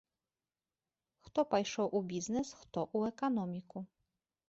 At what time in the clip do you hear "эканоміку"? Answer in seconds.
3.17-3.89